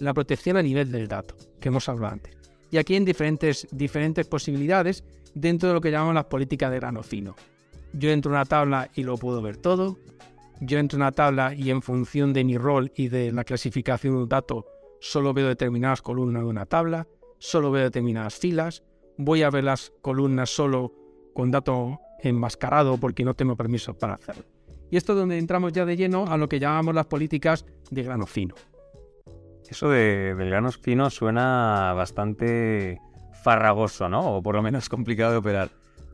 la 0.00 0.14
protección 0.14 0.56
a 0.56 0.62
nivel 0.62 0.90
del 0.90 1.08
dato, 1.08 1.34
que 1.60 1.68
hemos 1.68 1.88
hablado 1.88 2.14
antes. 2.14 2.36
Y 2.70 2.78
aquí 2.78 2.96
en 2.96 3.04
diferentes, 3.04 3.68
diferentes 3.70 4.26
posibilidades 4.26 5.04
dentro 5.34 5.68
de 5.68 5.74
lo 5.74 5.80
que 5.80 5.90
llamamos 5.90 6.14
las 6.14 6.24
políticas 6.24 6.70
de 6.70 6.76
grano 6.78 7.02
fino. 7.02 7.36
Yo 7.92 8.10
entro 8.10 8.30
en 8.30 8.36
una 8.36 8.44
tabla 8.44 8.90
y 8.94 9.04
lo 9.04 9.16
puedo 9.16 9.40
ver 9.40 9.56
todo. 9.56 9.98
Yo 10.60 10.78
entro 10.78 10.96
en 10.96 11.02
una 11.02 11.12
tabla 11.12 11.54
y 11.54 11.70
en 11.70 11.82
función 11.82 12.32
de 12.32 12.44
mi 12.44 12.58
rol 12.58 12.92
y 12.96 13.08
de 13.08 13.32
la 13.32 13.44
clasificación 13.44 14.14
de 14.14 14.22
un 14.22 14.28
dato, 14.28 14.66
solo 15.00 15.32
veo 15.32 15.48
determinadas 15.48 16.02
columnas 16.02 16.42
de 16.42 16.48
una 16.48 16.66
tabla, 16.66 17.06
solo 17.38 17.70
veo 17.70 17.84
determinadas 17.84 18.34
filas. 18.34 18.82
Voy 19.16 19.42
a 19.42 19.50
ver 19.50 19.64
las 19.64 19.92
columnas 20.00 20.50
solo 20.50 20.92
con 21.34 21.50
dato 21.50 22.00
enmascarado 22.22 22.96
porque 22.98 23.24
no 23.24 23.34
tengo 23.34 23.56
permiso 23.56 23.94
para 23.94 24.14
hacerlo. 24.14 24.44
Y 24.90 24.96
esto 24.96 25.12
es 25.12 25.18
donde 25.18 25.38
entramos 25.38 25.72
ya 25.72 25.84
de 25.84 25.96
lleno 25.96 26.26
a 26.26 26.36
lo 26.36 26.48
que 26.48 26.58
llamamos 26.58 26.94
las 26.94 27.06
políticas 27.06 27.66
de 27.90 28.02
grano 28.02 28.26
fino. 28.26 28.54
Eso 29.74 29.88
de, 29.88 30.36
del 30.36 30.50
grano 30.50 30.70
fino 30.70 31.10
suena 31.10 31.92
bastante 31.96 33.00
farragoso, 33.42 34.08
¿no? 34.08 34.36
O 34.36 34.40
por 34.40 34.54
lo 34.54 34.62
menos 34.62 34.88
complicado 34.88 35.32
de 35.32 35.38
operar. 35.38 35.68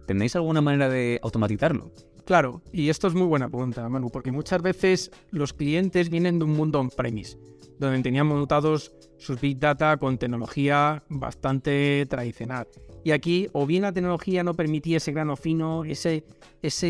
¿Tenéis 0.07 0.35
alguna 0.35 0.62
manera 0.62 0.88
de 0.88 1.21
automatizarlo? 1.23 1.93
Claro, 2.25 2.62
y 2.73 2.88
esto 2.88 3.07
es 3.07 3.12
muy 3.12 3.26
buena 3.26 3.50
pregunta, 3.50 3.87
Manu, 3.87 4.09
porque 4.09 4.33
muchas 4.33 4.62
veces 4.62 5.11
los 5.31 5.52
clientes 5.52 6.09
vienen 6.09 6.38
de 6.38 6.47
un 6.47 6.52
mundo 6.52 6.81
on-premise, 6.81 7.37
donde 7.79 8.00
tenían 8.00 8.29
montados 8.29 8.93
sus 9.19 9.38
big 9.38 9.59
data 9.59 9.99
con 9.99 10.17
tecnología 10.17 11.02
bastante 11.11 12.07
tradicional. 12.09 12.67
Y 13.05 13.11
aquí, 13.11 13.50
o 13.52 13.67
bien 13.67 13.83
la 13.83 13.93
tecnología 13.93 14.43
no 14.43 14.55
permitía 14.55 14.97
ese 14.97 15.12
grano 15.12 15.37
fino, 15.37 15.85
ese 15.85 16.25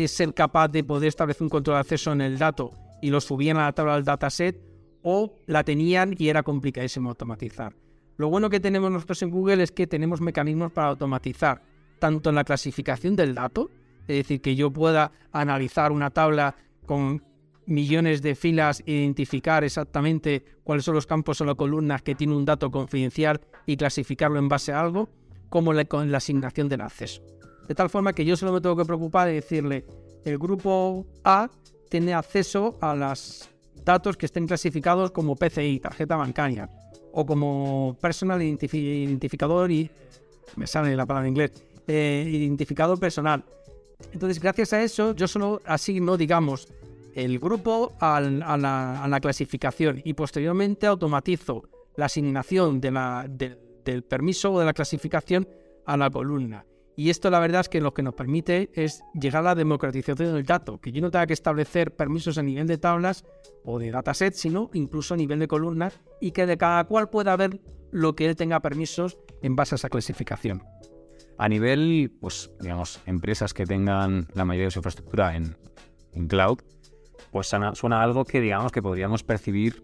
ser 0.07 0.33
capaz 0.33 0.69
de 0.69 0.85
poder 0.85 1.09
establecer 1.09 1.43
un 1.43 1.49
control 1.49 1.75
de 1.75 1.81
acceso 1.81 2.13
en 2.13 2.21
el 2.21 2.37
dato 2.37 2.71
y 3.01 3.09
lo 3.09 3.19
subían 3.19 3.57
a 3.57 3.65
la 3.65 3.73
tabla 3.73 3.95
del 3.95 4.05
dataset, 4.05 4.70
o 5.03 5.35
la 5.47 5.63
tenían 5.63 6.15
y 6.17 6.29
era 6.29 6.43
complicadísimo 6.43 7.09
automatizar. 7.09 7.75
Lo 8.17 8.29
bueno 8.29 8.49
que 8.49 8.59
tenemos 8.59 8.91
nosotros 8.91 9.21
en 9.23 9.31
Google 9.31 9.63
es 9.63 9.71
que 9.71 9.87
tenemos 9.87 10.21
mecanismos 10.21 10.71
para 10.71 10.89
automatizar 10.89 11.63
tanto 11.99 12.29
en 12.29 12.35
la 12.35 12.43
clasificación 12.43 13.15
del 13.15 13.35
dato, 13.35 13.69
es 14.07 14.17
decir, 14.17 14.41
que 14.41 14.55
yo 14.55 14.71
pueda 14.71 15.11
analizar 15.31 15.91
una 15.91 16.09
tabla 16.09 16.55
con 16.85 17.23
millones 17.65 18.21
de 18.21 18.35
filas, 18.35 18.83
identificar 18.85 19.63
exactamente 19.63 20.43
cuáles 20.63 20.83
son 20.83 20.95
los 20.95 21.05
campos 21.05 21.39
o 21.41 21.45
las 21.45 21.55
columnas 21.55 22.01
que 22.01 22.15
tiene 22.15 22.35
un 22.35 22.45
dato 22.45 22.71
confidencial 22.71 23.39
y 23.65 23.77
clasificarlo 23.77 24.39
en 24.39 24.49
base 24.49 24.73
a 24.73 24.81
algo, 24.81 25.09
como 25.49 25.73
con 25.87 26.11
la 26.11 26.17
asignación 26.17 26.69
del 26.69 26.81
acceso. 26.81 27.21
De 27.67 27.75
tal 27.75 27.89
forma 27.89 28.13
que 28.13 28.25
yo 28.25 28.35
solo 28.35 28.51
me 28.53 28.61
tengo 28.61 28.75
que 28.75 28.85
preocupar 28.85 29.27
de 29.27 29.35
decirle, 29.35 29.85
el 30.25 30.37
grupo 30.37 31.05
A 31.23 31.49
tiene 31.89 32.13
acceso 32.13 32.77
a 32.81 32.95
los 32.95 33.50
datos 33.83 34.17
que 34.17 34.25
estén 34.25 34.47
clasificados 34.47 35.11
como 35.11 35.35
PCI, 35.35 35.79
tarjeta 35.79 36.15
bancaria, 36.15 36.69
o 37.11 37.25
como 37.25 37.97
personal 37.99 38.41
identificador 38.41 39.71
y 39.71 39.89
me 40.55 40.67
sale 40.67 40.95
la 40.95 41.05
palabra 41.05 41.27
en 41.27 41.33
inglés, 41.33 41.51
eh, 41.87 42.25
identificador 42.27 42.99
personal. 42.99 43.43
Entonces, 44.13 44.39
gracias 44.39 44.73
a 44.73 44.81
eso, 44.81 45.15
yo 45.15 45.27
solo 45.27 45.61
asigno, 45.65 46.17
digamos, 46.17 46.67
el 47.13 47.39
grupo 47.39 47.93
a, 47.99 48.19
la, 48.21 49.19
clasificación 49.21 50.01
y 50.03 50.13
posteriormente 50.13 50.87
automatizo 50.87 51.63
la 51.95 52.05
asignación 52.05 52.79
del 52.79 54.03
permiso 54.07 54.53
o 54.53 54.59
de 54.59 54.65
la 54.65 54.73
clasificación 54.73 55.47
a 55.85 55.97
la 55.97 56.09
columna. 56.09 56.65
Y 56.95 57.09
esto 57.09 57.29
la 57.29 57.39
verdad 57.39 57.61
es 57.61 57.69
que 57.69 57.81
lo 57.81 57.93
que 57.93 58.03
nos 58.03 58.13
permite 58.13 58.69
es 58.73 59.03
llegar 59.13 59.41
a 59.41 59.49
la 59.49 59.55
democratización 59.55 60.33
del 60.33 60.45
dato, 60.45 60.79
que 60.79 60.91
yo 60.91 61.01
no 61.01 61.09
tenga 61.09 61.27
que 61.27 61.33
establecer 61.33 61.95
permisos 61.95 62.37
a 62.37 62.43
nivel 62.43 62.67
de 62.67 62.77
tablas 62.77 63.23
o 63.63 63.79
de 63.79 63.91
dataset, 63.91 64.33
sino 64.33 64.69
incluso 64.73 65.13
a 65.13 65.17
nivel 65.17 65.39
de 65.39 65.47
columnas 65.47 65.99
y 66.19 66.31
que 66.31 66.45
de 66.45 66.57
cada 66.57 66.83
cual 66.85 67.09
pueda 67.09 67.35
ver 67.37 67.61
lo 67.91 68.15
que 68.15 68.25
él 68.25 68.35
tenga 68.35 68.59
permisos 68.59 69.17
en 69.41 69.55
base 69.55 69.75
a 69.75 69.77
esa 69.77 69.89
clasificación. 69.89 70.63
A 71.37 71.49
nivel, 71.49 72.11
pues, 72.19 72.51
digamos, 72.59 72.99
empresas 73.05 73.53
que 73.53 73.65
tengan 73.65 74.27
la 74.33 74.45
mayoría 74.45 74.67
de 74.67 74.71
su 74.71 74.79
infraestructura 74.79 75.35
en, 75.35 75.55
cloud, 76.27 76.59
pues 77.31 77.47
suena, 77.47 78.03
algo 78.03 78.25
que 78.25 78.41
digamos 78.41 78.71
que 78.71 78.81
podríamos 78.81 79.23
percibir 79.23 79.81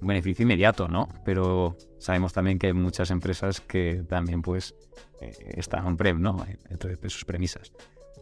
un 0.00 0.06
beneficio 0.06 0.44
inmediato, 0.44 0.88
¿no? 0.88 1.08
Pero 1.24 1.76
sabemos 2.02 2.32
también 2.32 2.58
que 2.58 2.66
hay 2.66 2.72
muchas 2.72 3.10
empresas 3.10 3.60
que 3.60 4.04
también 4.08 4.42
pues 4.42 4.74
eh, 5.20 5.32
están 5.56 5.86
on-prem, 5.86 6.20
¿no? 6.20 6.44
Entre 6.68 6.98
sus 7.08 7.24
premisas. 7.24 7.72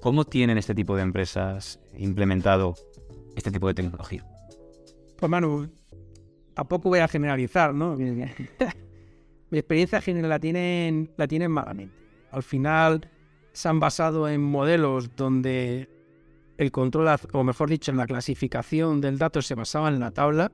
¿Cómo 0.03 0.25
tienen 0.25 0.59
este 0.59 0.75
tipo 0.75 0.97
de 0.97 1.03
empresas 1.03 1.81
implementado 1.97 2.75
este 3.37 3.51
tipo 3.51 3.69
de 3.69 3.75
tecnología? 3.75 4.25
Pues 5.17 5.31
Manu, 5.31 5.71
tampoco 6.55 6.91
voy 6.91 6.99
a 6.99 7.09
generalizar, 7.09 7.75
¿no? 7.75 7.97
Mi 7.97 9.59
experiencia 9.59 10.01
general 10.01 10.29
la 10.31 10.39
tienen, 10.39 11.11
la 11.17 11.27
tienen 11.27 11.51
malamente. 11.51 11.95
Al 12.31 12.43
final 12.43 13.11
se 13.53 13.69
han 13.69 13.81
basado 13.81 14.29
en 14.29 14.43
modelos 14.43 15.17
donde 15.17 15.89
el 16.59 16.71
control, 16.71 17.09
o 17.33 17.45
mejor 17.45 17.71
dicho, 17.71 17.91
en 17.91 17.97
la 17.97 18.07
clasificación 18.07 19.01
del 19.01 19.19
dato 19.19 19.41
se 19.41 19.55
basaba 19.55 19.89
en 19.89 20.01
la 20.01 20.11
tabla, 20.11 20.53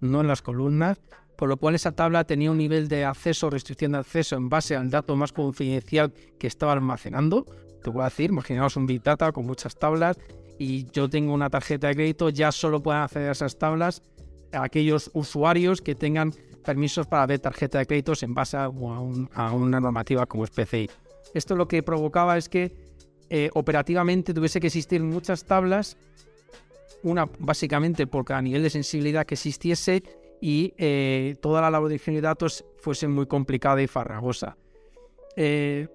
no 0.00 0.20
en 0.20 0.28
las 0.28 0.42
columnas, 0.42 1.00
por 1.36 1.48
lo 1.48 1.56
cual 1.56 1.74
esa 1.74 1.92
tabla 1.92 2.24
tenía 2.24 2.50
un 2.50 2.58
nivel 2.58 2.88
de 2.88 3.04
acceso, 3.04 3.50
restricción 3.50 3.92
de 3.92 3.98
acceso 3.98 4.36
en 4.36 4.48
base 4.48 4.76
al 4.76 4.90
dato 4.90 5.16
más 5.16 5.32
confidencial 5.32 6.12
que 6.38 6.46
estaba 6.46 6.72
almacenando. 6.72 7.44
Te 7.82 7.90
voy 7.90 8.02
a 8.02 8.06
decir, 8.06 8.30
imaginaos 8.30 8.76
un 8.76 8.86
Big 8.86 9.02
Data 9.02 9.32
con 9.32 9.46
muchas 9.46 9.76
tablas 9.76 10.18
y 10.58 10.90
yo 10.90 11.08
tengo 11.08 11.32
una 11.32 11.50
tarjeta 11.50 11.88
de 11.88 11.94
crédito, 11.94 12.30
ya 12.30 12.50
solo 12.50 12.82
pueden 12.82 13.02
acceder 13.02 13.28
a 13.28 13.32
esas 13.32 13.58
tablas 13.58 14.02
aquellos 14.52 15.10
usuarios 15.14 15.80
que 15.80 15.94
tengan 15.94 16.32
permisos 16.64 17.06
para 17.06 17.26
ver 17.26 17.38
tarjeta 17.38 17.78
de 17.78 17.86
créditos 17.86 18.22
en 18.22 18.34
base 18.34 18.56
a, 18.56 18.68
una 18.68 19.80
normativa 19.80 20.26
como 20.26 20.44
es 20.44 20.50
PCI. 20.50 20.90
Esto 21.34 21.54
lo 21.54 21.68
que 21.68 21.82
provocaba 21.82 22.36
es 22.36 22.48
que 22.48 22.72
eh, 23.30 23.50
operativamente 23.54 24.32
tuviese 24.32 24.60
que 24.60 24.68
existir 24.68 25.02
muchas 25.02 25.44
tablas, 25.44 25.96
una 27.02 27.28
básicamente 27.38 28.06
porque 28.06 28.32
a 28.32 28.42
nivel 28.42 28.62
de 28.62 28.70
sensibilidad 28.70 29.26
que 29.26 29.34
existiese 29.34 30.02
y 30.40 30.74
eh, 30.78 31.36
toda 31.40 31.60
la 31.60 31.70
labor 31.70 31.88
de 31.88 31.94
ingeniería 31.96 32.28
de 32.28 32.28
datos 32.28 32.64
fuese 32.78 33.08
muy 33.08 33.26
complicada 33.26 33.82
y 33.82 33.86
farragosa. 33.86 34.56
Eh, 35.36 35.88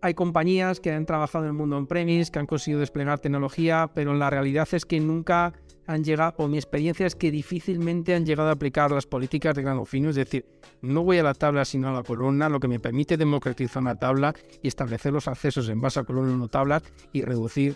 hay 0.00 0.14
compañías 0.14 0.80
que 0.80 0.92
han 0.92 1.06
trabajado 1.06 1.44
en 1.44 1.48
el 1.48 1.54
mundo 1.54 1.76
on-premise, 1.76 2.30
que 2.30 2.38
han 2.38 2.46
conseguido 2.46 2.80
desplegar 2.80 3.18
tecnología, 3.18 3.90
pero 3.94 4.14
la 4.14 4.30
realidad 4.30 4.68
es 4.72 4.84
que 4.84 5.00
nunca 5.00 5.52
han 5.86 6.04
llegado, 6.04 6.34
o 6.36 6.48
mi 6.48 6.58
experiencia 6.58 7.06
es 7.06 7.16
que 7.16 7.30
difícilmente 7.30 8.14
han 8.14 8.26
llegado 8.26 8.50
a 8.50 8.52
aplicar 8.52 8.90
las 8.92 9.06
políticas 9.06 9.56
de 9.56 9.62
grado 9.62 9.86
fino, 9.86 10.10
es 10.10 10.16
decir, 10.16 10.44
no 10.82 11.02
voy 11.02 11.18
a 11.18 11.22
la 11.22 11.34
tabla 11.34 11.64
sino 11.64 11.88
a 11.88 11.92
la 11.92 12.02
columna, 12.02 12.48
lo 12.50 12.60
que 12.60 12.68
me 12.68 12.78
permite 12.78 13.16
democratizar 13.16 13.82
una 13.82 13.96
tabla 13.96 14.34
y 14.62 14.68
establecer 14.68 15.12
los 15.12 15.26
accesos 15.28 15.68
en 15.70 15.80
base 15.80 15.98
a 15.98 16.04
columnas 16.04 16.36
no 16.36 16.48
tablas 16.48 16.82
y 17.12 17.22
reducir 17.22 17.74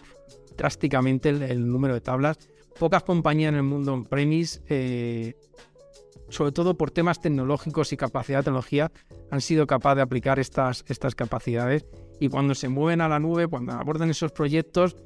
drásticamente 0.56 1.30
el, 1.30 1.66
número 1.66 1.94
de 1.94 2.02
tablas. 2.02 2.38
Pocas 2.78 3.02
compañías 3.02 3.50
en 3.50 3.56
el 3.56 3.62
mundo 3.62 3.94
on-premise, 3.94 4.60
eh, 4.68 5.34
sobre 6.28 6.52
todo 6.52 6.76
por 6.76 6.90
temas 6.90 7.20
tecnológicos 7.20 7.92
y 7.92 7.96
capacidad 7.96 8.38
de 8.38 8.44
tecnología, 8.44 8.90
han 9.30 9.40
sido 9.40 9.66
capaces 9.66 9.96
de 9.96 10.02
aplicar 10.02 10.38
estas, 10.38 10.84
estas 10.88 11.14
capacidades. 11.14 11.84
Y 12.20 12.28
cuando 12.28 12.54
se 12.54 12.68
mueven 12.68 13.00
a 13.00 13.08
la 13.08 13.18
nube, 13.18 13.46
cuando 13.46 13.72
abordan 13.72 14.10
esos 14.10 14.32
proyectos, 14.32 14.96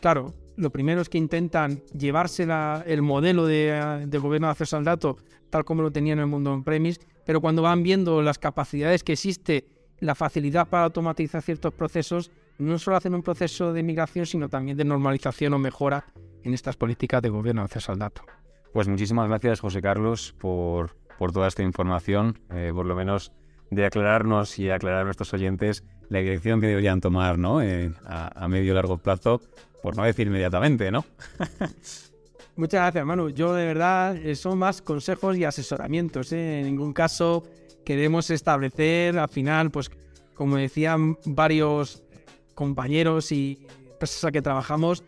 claro, 0.00 0.34
lo 0.56 0.70
primero 0.70 1.00
es 1.00 1.08
que 1.08 1.18
intentan 1.18 1.82
llevarse 1.96 2.46
el 2.86 3.02
modelo 3.02 3.46
de, 3.46 4.06
gobierno 4.20 4.48
de 4.48 4.52
acceso 4.52 4.76
al 4.76 4.84
dato 4.84 5.16
tal 5.50 5.64
como 5.64 5.82
lo 5.82 5.90
tenían 5.90 6.18
en 6.18 6.24
el 6.24 6.30
mundo 6.30 6.52
on-premise, 6.52 7.00
pero 7.24 7.40
cuando 7.40 7.62
van 7.62 7.82
viendo 7.82 8.22
las 8.22 8.38
capacidades 8.38 9.02
que 9.02 9.12
existe, 9.14 9.66
la 10.00 10.14
facilidad 10.14 10.68
para 10.68 10.84
automatizar 10.84 11.42
ciertos 11.42 11.72
procesos, 11.72 12.30
no 12.58 12.78
solo 12.78 12.96
hacen 12.96 13.14
un 13.14 13.22
proceso 13.22 13.72
de 13.72 13.82
migración, 13.82 14.26
sino 14.26 14.48
también 14.48 14.76
de 14.76 14.84
normalización 14.84 15.54
o 15.54 15.58
mejora 15.58 16.04
en 16.44 16.54
estas 16.54 16.76
políticas 16.76 17.22
de 17.22 17.28
gobierno 17.28 17.62
de 17.62 17.66
acceso 17.66 17.92
al 17.92 17.98
dato. 17.98 18.22
Pues 18.72 18.88
muchísimas 18.88 19.28
gracias, 19.28 19.60
José 19.60 19.80
Carlos, 19.80 20.34
por, 20.38 20.96
por 21.18 21.32
toda 21.32 21.48
esta 21.48 21.62
información, 21.62 22.38
eh, 22.50 22.70
por 22.74 22.86
lo 22.86 22.94
menos 22.94 23.32
de 23.70 23.84
aclararnos 23.84 24.58
y 24.58 24.70
aclarar 24.70 25.02
a 25.02 25.04
nuestros 25.04 25.32
oyentes 25.34 25.84
la 26.08 26.20
dirección 26.20 26.60
que 26.60 26.66
deberían 26.66 27.00
tomar 27.00 27.38
¿no? 27.38 27.60
Eh, 27.60 27.92
a, 28.06 28.44
a 28.44 28.48
medio 28.48 28.72
y 28.72 28.74
largo 28.74 28.98
plazo 28.98 29.40
por 29.82 29.96
no 29.96 30.04
decir 30.04 30.26
inmediatamente, 30.26 30.90
¿no? 30.90 31.04
Muchas 32.56 32.80
gracias, 32.80 33.06
Manu. 33.06 33.30
Yo 33.30 33.54
de 33.54 33.66
verdad 33.66 34.16
son 34.34 34.58
más 34.58 34.82
consejos 34.82 35.36
y 35.36 35.44
asesoramientos. 35.44 36.32
¿eh? 36.32 36.60
En 36.60 36.66
ningún 36.66 36.92
caso 36.92 37.44
queremos 37.84 38.30
establecer, 38.30 39.16
al 39.16 39.28
final, 39.28 39.70
pues 39.70 39.90
como 40.34 40.56
decían 40.56 41.16
varios 41.24 42.02
compañeros 42.54 43.30
y 43.30 43.64
empresas 43.92 44.24
a 44.24 44.32
que 44.32 44.42
trabajamos, 44.42 45.04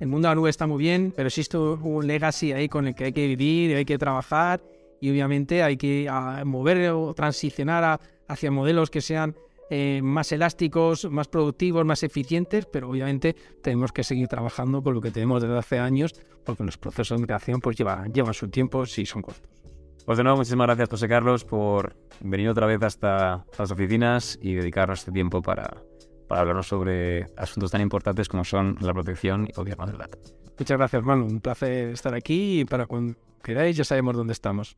el 0.00 0.08
mundo 0.08 0.28
de 0.28 0.30
la 0.32 0.34
nube 0.34 0.50
está 0.50 0.66
muy 0.66 0.78
bien, 0.78 1.12
pero 1.14 1.28
existe 1.28 1.58
un 1.58 2.06
legacy 2.06 2.52
ahí 2.52 2.68
con 2.68 2.86
el 2.86 2.94
que 2.94 3.04
hay 3.04 3.12
que 3.12 3.26
vivir, 3.26 3.76
hay 3.76 3.84
que 3.84 3.98
trabajar 3.98 4.62
y 4.98 5.10
obviamente 5.10 5.62
hay 5.62 5.76
que 5.76 6.10
mover 6.44 6.90
o 6.90 7.12
transicionar 7.14 8.00
hacia 8.26 8.50
modelos 8.50 8.90
que 8.90 9.02
sean 9.02 9.36
eh, 9.68 10.00
más 10.02 10.32
elásticos, 10.32 11.08
más 11.10 11.28
productivos, 11.28 11.84
más 11.84 12.02
eficientes, 12.02 12.66
pero 12.66 12.88
obviamente 12.88 13.36
tenemos 13.62 13.92
que 13.92 14.02
seguir 14.02 14.26
trabajando 14.26 14.82
con 14.82 14.94
lo 14.94 15.00
que 15.00 15.10
tenemos 15.10 15.42
desde 15.42 15.58
hace 15.58 15.78
años, 15.78 16.14
porque 16.44 16.64
los 16.64 16.78
procesos 16.78 17.18
de 17.18 17.22
migración 17.22 17.60
pues 17.60 17.76
llevan, 17.76 18.12
llevan 18.12 18.34
su 18.34 18.48
tiempo 18.48 18.86
si 18.86 19.04
son 19.04 19.22
cortos. 19.22 19.48
Pues 20.06 20.16
de 20.16 20.24
nuevo, 20.24 20.38
muchísimas 20.38 20.66
gracias, 20.66 20.88
José 20.88 21.08
Carlos, 21.08 21.44
por 21.44 21.94
venir 22.20 22.48
otra 22.48 22.66
vez 22.66 22.82
hasta 22.82 23.44
las 23.58 23.70
oficinas 23.70 24.38
y 24.40 24.54
dedicarnos 24.54 25.00
este 25.00 25.12
tiempo 25.12 25.42
para, 25.42 25.82
para 26.30 26.42
hablarnos 26.42 26.68
sobre 26.68 27.26
asuntos 27.36 27.72
tan 27.72 27.80
importantes 27.80 28.28
como 28.28 28.44
son 28.44 28.76
la 28.80 28.94
protección 28.94 29.48
y 29.48 29.52
gobierno 29.52 29.84
del 29.84 29.98
dato. 29.98 30.16
Muchas 30.56 30.78
gracias, 30.78 31.02
Manu. 31.02 31.26
Un 31.26 31.40
placer 31.40 31.88
estar 31.88 32.14
aquí 32.14 32.60
y 32.60 32.64
para 32.64 32.86
cuando 32.86 33.18
queráis 33.42 33.76
ya 33.76 33.82
sabemos 33.82 34.16
dónde 34.16 34.32
estamos. 34.32 34.76